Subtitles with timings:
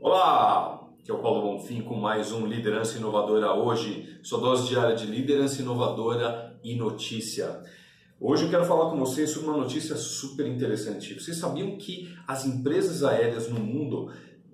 [0.00, 4.94] Olá, aqui é o Paulo Bonfim com mais um Liderança Inovadora hoje, sua dose diária
[4.94, 7.62] de liderança inovadora e notícia.
[8.20, 11.14] Hoje eu quero falar com vocês sobre uma notícia super interessante.
[11.14, 14.12] Vocês sabiam que as empresas aéreas no mundo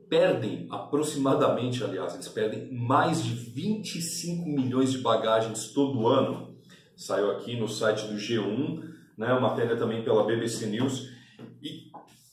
[0.09, 6.55] perdem aproximadamente, aliás, eles perdem mais de 25 milhões de bagagens todo ano?
[6.97, 8.83] Saiu aqui no site do G1,
[9.17, 11.09] né, matéria também pela BBC News.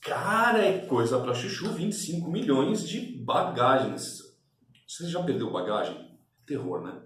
[0.02, 4.18] Cara, é coisa para chuchu, 25 milhões de bagagens.
[4.84, 5.96] Você já perdeu bagagem?
[6.44, 7.00] Terror, né?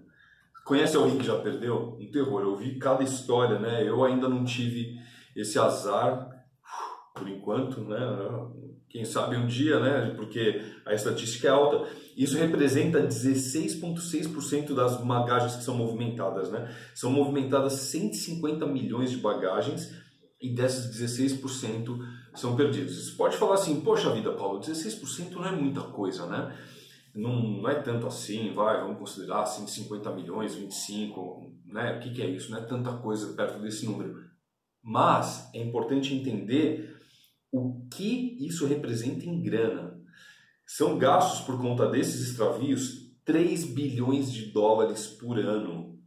[0.65, 1.95] Conhece alguém que já perdeu?
[2.01, 2.41] Um terror.
[2.41, 3.87] Eu vi cada história, né?
[3.87, 4.97] Eu ainda não tive
[5.35, 6.27] esse azar,
[7.13, 7.99] por enquanto, né?
[8.89, 10.15] Quem sabe um dia, né?
[10.15, 11.87] Porque a estatística é alta.
[12.17, 16.75] Isso representa 16,6% das bagagens que são movimentadas, né?
[16.95, 20.06] São movimentadas 150 milhões de bagagens
[20.39, 21.97] e dessas 16%
[22.35, 23.05] são perdidos.
[23.05, 26.55] Você pode falar assim, poxa vida, Paulo, 16% não é muita coisa, né?
[27.15, 31.97] Não, não é tanto assim, vai, vamos considerar 150 milhões, 25, né?
[31.97, 32.51] O que, que é isso?
[32.51, 34.15] Não é tanta coisa perto desse número.
[34.83, 36.95] Mas é importante entender
[37.51, 39.99] o que isso representa em grana.
[40.65, 45.99] São gastos por conta desses extravios 3 bilhões de dólares por ano.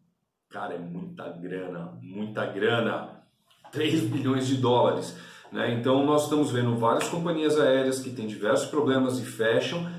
[0.49, 3.20] Cara, é muita grana, muita grana.
[3.71, 5.17] 3 bilhões de dólares.
[5.53, 5.75] Né?
[5.75, 9.91] Então nós estamos vendo várias companhias aéreas que têm diversos problemas e fecham.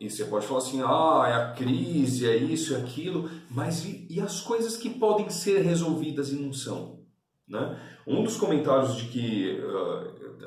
[0.00, 4.06] E você pode falar assim, ah, é a crise, é isso, é aquilo, mas e,
[4.10, 7.00] e as coisas que podem ser resolvidas e não são?
[7.48, 7.78] Né?
[8.06, 9.60] Um dos comentários de que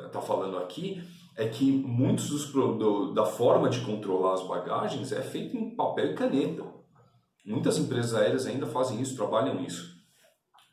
[0.05, 1.02] está uh, falando aqui
[1.35, 6.11] é que muitos dos do, da forma de controlar as bagagens é feito em papel
[6.11, 6.63] e caneta.
[7.45, 9.96] Muitas empresas aéreas ainda fazem isso, trabalham isso.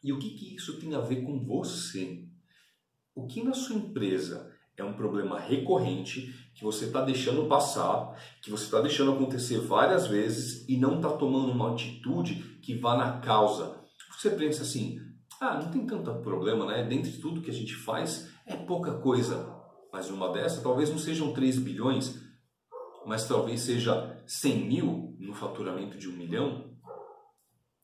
[0.05, 2.29] E o que, que isso tem a ver com você?
[3.15, 8.51] O que na sua empresa é um problema recorrente que você está deixando passar, que
[8.51, 13.19] você está deixando acontecer várias vezes e não está tomando uma atitude que vá na
[13.19, 13.83] causa?
[14.13, 15.01] Você pensa assim,
[15.41, 16.85] ah, não tem tanto problema, né?
[16.87, 19.55] Dentre tudo que a gente faz, é pouca coisa.
[19.91, 22.21] Mas uma dessa talvez não sejam 3 bilhões,
[23.07, 26.75] mas talvez seja 100 mil no faturamento de um milhão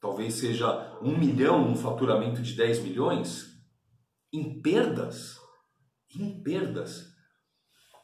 [0.01, 3.51] talvez seja um milhão um faturamento de 10 milhões,
[4.33, 5.39] em perdas.
[6.17, 7.11] Em perdas.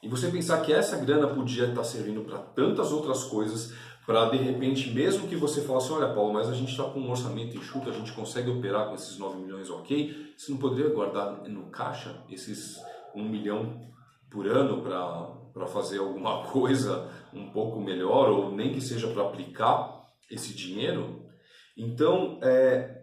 [0.02, 3.72] E você pensar que essa grana podia estar servindo para tantas outras coisas,
[4.04, 7.10] para de repente, mesmo que você falasse, olha Paulo, mas a gente está com um
[7.10, 11.42] orçamento enxuto, a gente consegue operar com esses 9 milhões ok, você não poderia guardar
[11.48, 12.76] no caixa esses
[13.16, 13.90] 1 milhão
[14.30, 20.02] por ano para fazer alguma coisa um pouco melhor, ou nem que seja para aplicar
[20.30, 21.25] esse dinheiro?
[21.76, 23.02] Então, é,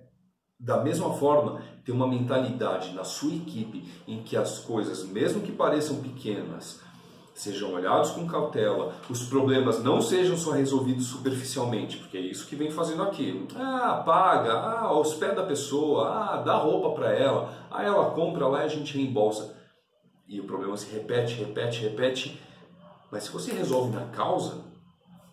[0.60, 5.52] da mesma forma, ter uma mentalidade na sua equipe em que as coisas, mesmo que
[5.52, 6.82] pareçam pequenas,
[7.34, 12.56] sejam olhados com cautela, os problemas não sejam só resolvidos superficialmente, porque é isso que
[12.56, 13.48] vem fazendo aqui.
[13.56, 18.62] Ah, paga, ah, hospeda a pessoa, ah, dá roupa para ela, ah, ela compra lá
[18.62, 19.56] e a gente reembolsa.
[20.28, 22.40] E o problema se repete, repete, repete.
[23.12, 24.64] Mas se você resolve na causa,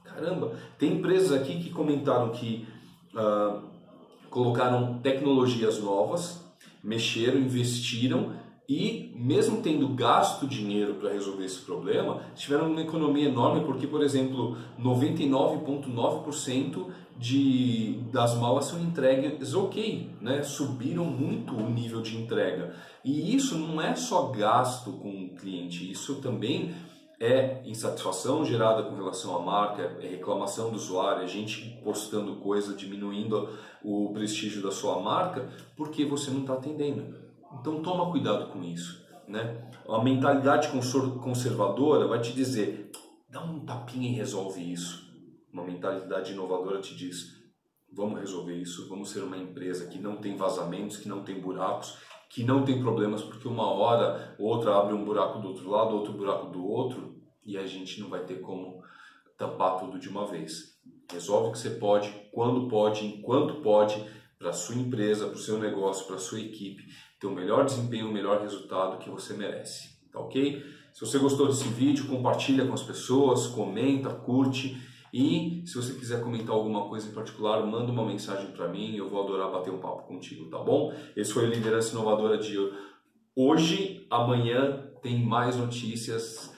[0.04, 2.66] caramba, tem empresas aqui que comentaram que
[3.14, 3.62] uh,
[4.28, 6.44] colocaram tecnologias novas,
[6.82, 8.32] mexeram, investiram
[8.68, 14.00] e, mesmo tendo gasto dinheiro para resolver esse problema, tiveram uma economia enorme, porque, por
[14.00, 16.86] exemplo, 99,9%
[17.18, 20.44] de, das malas são entregues ok, né?
[20.44, 22.76] subiram muito o nível de entrega.
[23.04, 26.72] E isso não é só gasto com o cliente, isso também
[27.20, 32.74] é insatisfação gerada com relação à marca, é reclamação do usuário, é gente postando coisa,
[32.74, 37.14] diminuindo o prestígio da sua marca, porque você não está atendendo.
[37.60, 39.06] Então toma cuidado com isso.
[39.28, 39.70] Né?
[39.86, 40.68] A mentalidade
[41.22, 42.90] conservadora vai te dizer,
[43.28, 45.10] dá um tapinha e resolve isso.
[45.52, 47.38] Uma mentalidade inovadora te diz,
[47.92, 51.98] vamos resolver isso, vamos ser uma empresa que não tem vazamentos, que não tem buracos,
[52.30, 56.12] que não tem problemas, porque uma hora outra abre um buraco do outro lado, outro
[56.12, 58.80] buraco do outro, e a gente não vai ter como
[59.36, 60.78] tampar tudo de uma vez.
[61.12, 64.02] Resolve o que você pode, quando pode, enquanto pode,
[64.38, 66.84] para sua empresa, para o seu negócio, para sua equipe,
[67.18, 69.98] ter o melhor desempenho, o melhor resultado que você merece.
[70.12, 70.64] Tá ok?
[70.94, 74.80] Se você gostou desse vídeo, compartilha com as pessoas, comenta, curte
[75.12, 79.08] e se você quiser comentar alguma coisa em particular, manda uma mensagem para mim, eu
[79.08, 80.94] vou adorar bater um papo contigo, tá bom?
[81.16, 82.56] Esse foi o Liderança Inovadora de
[83.34, 84.06] hoje.
[84.10, 86.54] Amanhã tem mais notícias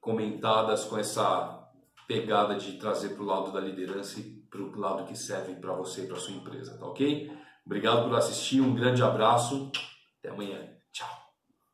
[0.00, 1.70] comentadas com essa
[2.06, 5.72] pegada de trazer para o lado da liderança e para o lado que serve para
[5.72, 7.32] você e para sua empresa, tá ok?
[7.64, 9.70] Obrigado por assistir, um grande abraço,
[10.18, 10.73] até amanhã.